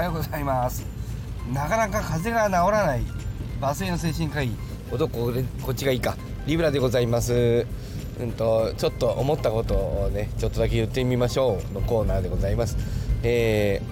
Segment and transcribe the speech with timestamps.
[0.00, 0.86] はようございます。
[1.52, 3.02] なかなか風邪が治らない。
[3.60, 4.50] バスへの精神科医。
[4.90, 6.16] 男ここっちがいいか。
[6.46, 7.66] リブラでございます。
[8.18, 11.74] うんとちょっと思ったことをねちょっとだけ言ってみましょう。
[11.74, 12.78] のコーナーでございます。
[13.22, 13.82] え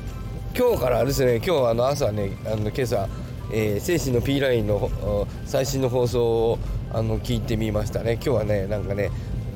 [0.55, 1.43] ー、今日からですね。
[1.47, 3.07] 今日あの朝ねあの今朝、
[3.53, 6.59] えー、精神の P ラインの最新の放送を
[6.91, 8.15] あの聞いてみましたね。
[8.15, 9.11] 今日はねなんかね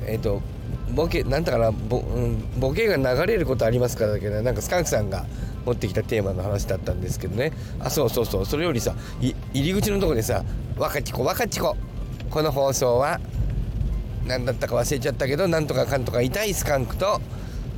[0.05, 0.43] えっ、ー、と
[0.91, 5.25] ボケなんだかなボ,、うん、ボケが流れることありますからだけどなんかスカンクさんが
[5.65, 7.53] 持ってきたテーマの話だったんですけどね。
[7.79, 10.43] あそうそうそうそれよりさ入り口のとこでさ
[10.77, 11.77] 「若ちこ若ちこ
[12.29, 13.19] この放送は
[14.25, 17.21] 何だったか忘れちゃったけどなんとかかんとか痛いスカンクと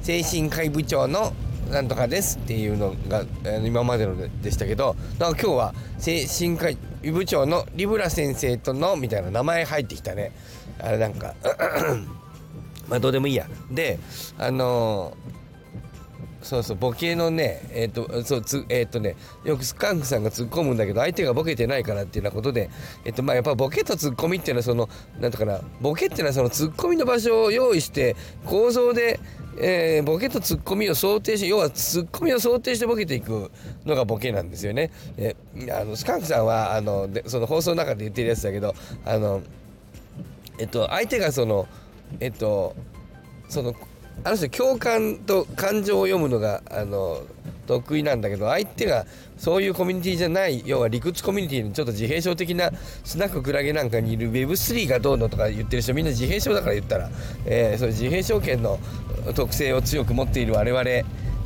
[0.02, 1.34] 精神科医部長の
[1.70, 3.24] なんとかですっていうのが
[3.64, 6.78] 今までのでしたけどだか今日は精神科医
[7.12, 10.32] 部長のリブラ先生とのみたいな名前入ってきたね。
[10.80, 11.34] あれなんか
[12.88, 14.00] まあどうでもいいやで
[14.38, 15.36] あのー
[16.46, 22.70] そうそうボケのねえっ、ー、とそうつえっ、ー、とねよくスカンクさんが突っ込むんだけど相手がボケてないからっていうようなことで
[23.04, 24.88] えっ、とまあやっぱボケとツッコミっていうのはその
[25.20, 28.16] なんとかなボケっていうのはそのツッコミの場所を用意して
[28.46, 29.20] 構造で
[29.58, 33.50] えー、ボケとツッコミを想定して要はツッコミを想定してボケていく
[33.86, 34.92] のがボケなんですよね。
[35.18, 35.34] え
[35.72, 39.42] あのスカンクさんはあのでその放送の中で言ってるやつだけどあの
[40.60, 41.68] えっと相手がその
[42.20, 42.76] えっと
[43.50, 43.74] その
[44.24, 47.22] あの人共感と感情を読むのがあの
[47.68, 49.06] 得意なんだけど相手が
[49.38, 52.72] そういうコミュニティじゃない要は理屈コミュニティにちょっと自閉症的な
[53.04, 57.10] スナッククラゲなんかにいる Web3 がどうのとか言ってる人みんな自閉症だから言ったら、
[57.46, 58.80] えー、その自閉症圏の
[59.36, 60.84] 特性を強く持っている我々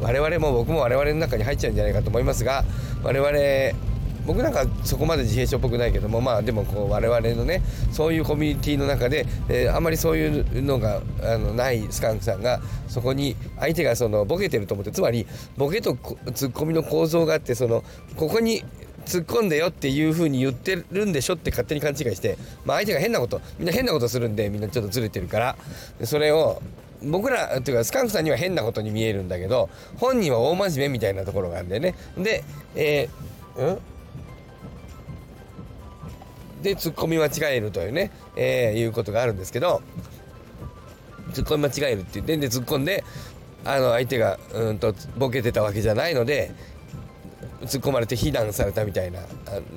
[0.01, 2.63] 我々も僕も我々の中に入っちゃうんじゃないかと思いますが
[3.03, 3.88] 我々
[4.29, 15.25] 僕なんかそこまで自閉症っぽくないけどもまあでもこう我々のねそういうコミュニティの中で、えー、あんまりそういうのがあのないスカンクさんがそこに相手がそのボケてると思ってつまり
[15.57, 15.97] ボケと
[16.35, 17.83] ツッコミの構造があってその
[18.17, 18.63] ここに
[19.07, 25.57] 突っ込んでよっていう風に言ってるんでしょって勝手に勘違いして、まあ、相手が変なことみんな変なことするんでみんなちょっとずれてるから
[26.03, 26.61] それを
[27.01, 31.95] 僕らっていうかスカンクさんには変なことに見えるんだけど本人は大真面目みたいなところがあるんでね。
[32.15, 32.43] で
[32.75, 33.79] えー、ん？
[36.61, 39.81] で突っ込み間違えるというね、えー、いうことがあるんですけど。
[41.33, 43.03] 突っ込み間違えるって言ってで突っ込んで
[43.65, 46.51] あの相手がうんとボケてたわけじゃないので
[47.61, 49.19] 突っ込まれて非難されたみたいな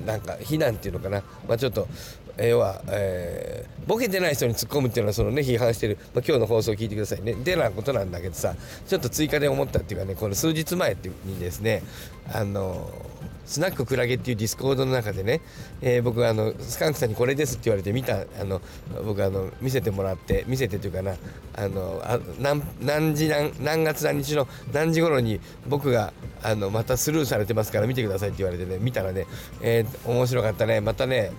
[0.05, 1.87] なんか非難っていうのかな、まあ、ちょっと
[2.37, 7.33] 要は、えー、ボケてない人に突っ込むっていうのはそのね批判してる、まあ、今日の放送を聞いてくださいね。
[7.33, 8.55] でなことなんだけどさ
[8.87, 11.83] ちょっと追加で思ったっていうかねこの数日前にですね
[12.33, 12.89] あの
[13.45, 15.41] スナッククラゲっていうディスコードの中でね、
[15.81, 18.61] えー、僕あのスカンクさんにこれですって言われて見たあの
[19.05, 21.15] 僕あの見せてもらって見せてというかな
[21.55, 29.25] あのあ何何時何何月何日の何時頃に僕があのまたスルーされてますから見てくださいって言われてね見たらね、
[29.61, 31.31] えー、面白かったねまたね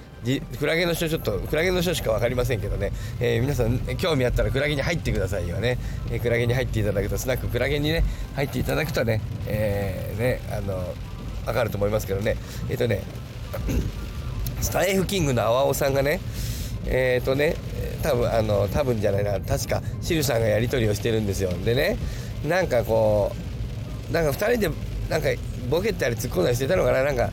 [0.58, 5.78] クラゲの人ちょっとクラゲの人しか分かりませんけどね、えー、皆さん興味あったらクラゲに入ってくださいよね、
[6.10, 8.04] えー、クラゲに入っていただくとスナッククラゲにね
[8.34, 10.94] 入っていただくとね,、えーね、あの
[11.44, 12.36] 分かると思いますけどね。
[12.68, 13.02] えっ、ー、とね
[14.60, 16.20] スタイフキングの阿波尾さんがね
[16.86, 17.56] えっ、ー、とね
[18.02, 19.40] 多分あの多分じゃないな。
[19.40, 21.50] 確かシルさんがやり取りをしてるんですよ。
[21.64, 21.96] でね
[22.46, 23.32] なんかこ
[24.10, 24.70] うなんか2人で
[25.08, 25.28] なんか
[25.70, 27.02] ボケたり突っ込んだりしてたのかな。
[27.02, 27.30] なんか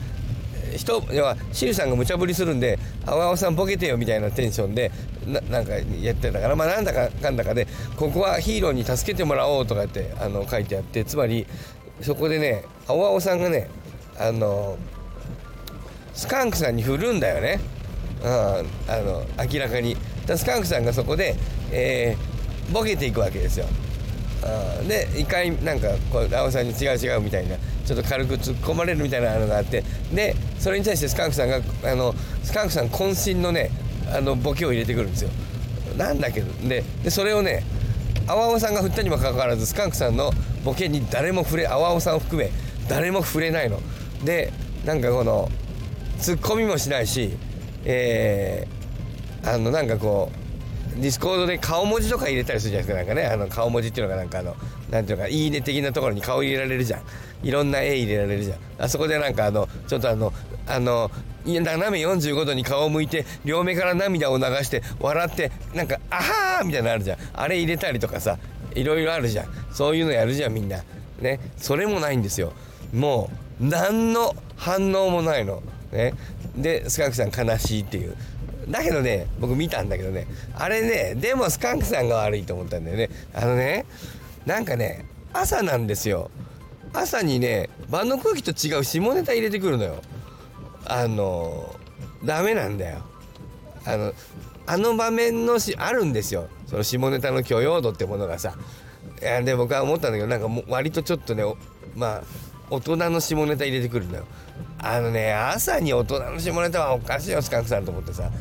[0.75, 4.89] 人要はシルさんが無茶ぶりするんで「あわおさんボケてよ」みたいなテンションで
[5.27, 6.55] ななんかやってたから。
[6.55, 7.67] まあなんだかかんだかで
[7.97, 11.03] ここはヒーローに助けてもらおうとかってあの書いてあって。
[11.03, 11.45] つまり
[12.01, 13.69] そこでねあわおさんがね
[14.21, 14.77] あの
[16.13, 17.59] スカンクさんに振るんだよね、
[18.23, 18.63] うん、あ
[18.99, 19.97] の明らかに。
[20.25, 21.35] だスカンクさんがそこで、
[21.71, 23.65] えー、ボケていくわけですよ、
[24.79, 27.55] うん、で一回なんかこう青さんに違う違うみたいな
[27.85, 29.83] ちょっと軽く突っ込まれるみたいなのがあって
[30.13, 33.71] でそれに対してスカンクさんがあのスカンクさん渾身のね
[34.13, 35.31] あのボケを入れてくるんですよ。
[35.97, 37.63] なんだけどででそれをね
[38.27, 40.31] あわおさんが振ったにもかかわらずスカンクさんの
[40.63, 42.51] ボケに誰も触れあわおさんを含め
[42.87, 43.79] 誰も触れないの。
[44.23, 44.51] で
[44.85, 45.49] なんかこの
[46.19, 47.37] ツッコミもしないし
[47.83, 50.41] えー、あのなんかこう
[51.01, 53.27] ディスコードで顔文字とか入れたりするじゃないですかなんかね。
[53.27, 54.55] あの顔文字っていうのがなんかあの
[54.89, 57.01] なんていうかいいね的なところに顔入れられるじゃん。
[57.43, 58.59] いろんな絵入れられるじゃん。
[58.77, 60.33] あそこでなんかあのちょっとあの
[60.67, 61.09] あの
[61.45, 67.17] 斜め45度に顔を向いて両目から涙を流して笑ってなんか「あはー!」みたいなのあるじゃん。
[67.33, 68.37] あれ入れたりとかさ
[68.75, 69.47] いろいろあるじゃん。
[69.71, 70.83] そういうのやるじゃんみんな。
[71.19, 71.39] ね。
[71.57, 72.51] それもないんですよ。
[72.93, 75.61] もう何の反応もないの。
[75.91, 76.13] ね、
[76.55, 78.15] でスカンクさん悲しいっていう。
[78.67, 80.27] だけどね僕見たんだけどね。
[80.55, 83.09] あれねでもスカンクさんが悪いと思ったんだよね。
[83.33, 83.85] あのね
[84.45, 86.31] なんかね朝なんですよ。
[86.93, 90.01] 朝にね場の空気と違う下ネタ入れてくるのよ。
[90.85, 91.75] あの
[92.23, 93.03] ダメなんだよ。
[93.85, 94.13] あの
[94.65, 96.47] あの場面のしあるんですよ。
[96.67, 98.55] その下ネタの許容度ってものがさ。
[99.21, 101.43] いやで僕は思ったんだけどなんかもう割とちょっとね
[101.95, 102.23] まあ
[102.71, 104.25] 大人の下ネタ入れてくるんだよ。
[104.79, 108.31] あのね朝に大人の下ネタはおかしいよスカンクさんと思ってさ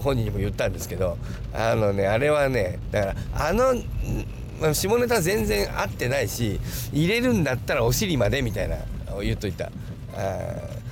[0.00, 1.18] 本人にも言ったんですけど
[1.52, 3.74] あのねあれはねだからあの
[4.72, 6.60] 下ネタ全然合ってないし
[6.92, 8.76] 入れるんだったらお尻までみたいな
[9.20, 9.70] 言っといた。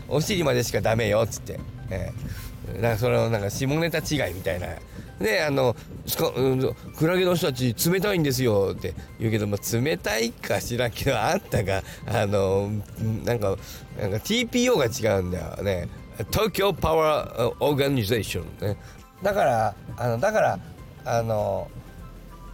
[0.08, 4.69] お尻までしかダメよっつって、えー、なんかそのなんか下ネタ違いみたいな
[5.20, 5.75] であの
[6.37, 12.70] うん、クラゲの人たち冷たいんですよって言うけど、まあ、冷たいか知らけどあんたがあの
[13.25, 13.56] なんか
[14.00, 15.88] なんか TPO が違うんだよね。
[16.32, 18.76] 東京パワーオーガニゼーションね。
[19.23, 20.59] だからあのだから
[21.05, 21.69] あの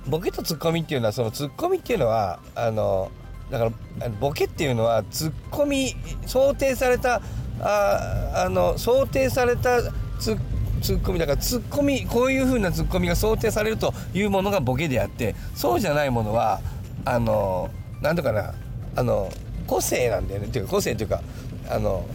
[0.07, 3.11] ボケとツッコミっていうのはそのツッコミっていうのはあの
[3.51, 5.95] だからボケっていうのはツッコミ
[6.27, 7.21] 想定された
[7.61, 9.83] ああの想定された
[10.19, 10.54] ツッコミ
[10.85, 16.61] ツッコミだからツッコミこういう風なツッコミが想定されるというものがボケであってそうじゃないものは
[17.07, 17.71] あの
[18.03, 18.55] なんとかな
[18.95, 19.31] あの
[19.67, 20.49] 個性なんだよね。
[20.49, 21.23] っていうか個性っていうか
[21.71, 22.07] あの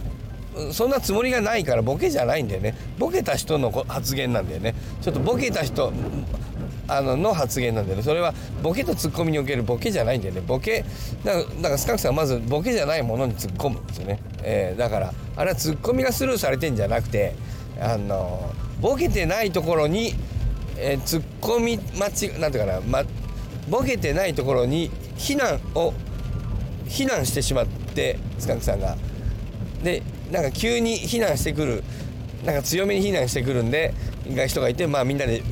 [0.72, 2.76] そんなつもりがないからボケじゃないんだよね。
[2.96, 4.76] ボケた人の発言なんだよね。
[5.02, 5.92] ちょっとボケた人
[6.86, 8.04] あのの発言なんだよね。
[8.04, 10.42] それはボケとツッコミにおけるボケじゃないんだよね。
[10.46, 10.84] ボケ
[11.24, 17.34] だかだからスカンクさんはまずボケじゃないものに突っ込むんですよね、えー、だからあれはツッコミがスルーされてんじゃなくて
[17.80, 20.14] あのボケてないところに、
[20.76, 23.02] えー、突っ込み待ちなんていうかな、ま、
[23.68, 25.94] ボケてないところに避難を
[26.86, 28.96] 避難してしまってスカンクさんが。
[29.82, 31.82] でなんか急に避難してくる
[32.44, 33.94] なんか強めに避難してくるんで
[34.46, 35.42] 人がいてまあみんなで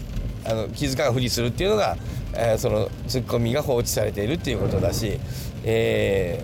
[0.44, 1.96] あの気づかんふりするっていうのが、
[2.34, 5.18] えー、そのツッコミが放置されているっていうことだし、
[5.64, 6.42] え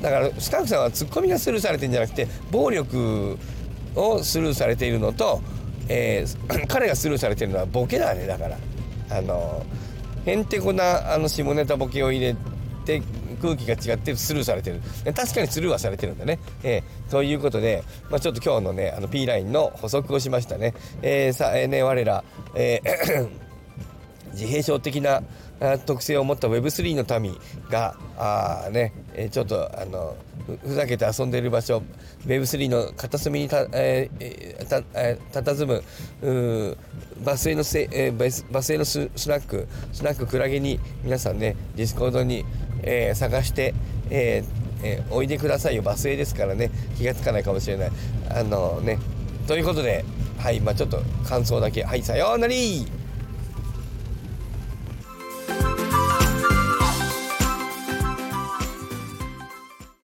[0.00, 3.38] ー、だからスカンクさんはツッコミがスルーされてるんじゃなくて暴力
[3.94, 5.40] をスルーされているのと、
[5.88, 8.56] えー、 彼がスルーされているのはボケだねだから。
[9.10, 9.66] あの
[10.24, 12.36] へんてこなあの下ネタボケを入れ
[12.84, 13.02] て
[13.42, 14.80] 空気が違ってスルーされてる。
[15.14, 22.22] 確かにスルーはされてるんだね、えー、ということで、まあ、ちょっと今日のねあの P ラインの補足をしましたね、えー、さえー、ね我ら、
[22.54, 23.49] えー
[24.32, 25.22] 自閉症的な
[25.86, 27.36] 特性を持った Web3 の民
[27.68, 28.92] があね、
[29.30, 30.16] ちょっとあの
[30.62, 31.82] ふざけて遊んでいる場所
[32.26, 36.76] Web3 の片隅にた、えー、たえー、佇む
[37.24, 38.98] バスへのせ、えー、バスへのス
[39.28, 42.44] ナックスナッククラゲに皆さんねディスコードに、
[42.82, 43.74] えー、探して、
[44.10, 45.82] えーえー、おいでくださいよ。
[45.82, 46.70] バスへですからね。
[46.96, 47.90] 気が付かないかもしれない。
[48.30, 48.98] あのね。
[49.46, 50.04] ということで
[50.38, 51.84] はいまあちょっと感想だけ。
[51.84, 52.99] はいさようなら。